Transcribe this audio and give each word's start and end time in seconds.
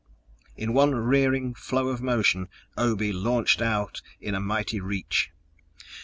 In 0.57 0.73
one 0.73 0.95
rearing 0.95 1.53
flow 1.53 1.89
of 1.89 2.01
motion, 2.01 2.47
Obe 2.75 3.13
launched 3.13 3.61
out 3.61 4.01
in 4.19 4.33
a 4.33 4.39
mighty 4.41 4.79
reach. 4.79 5.29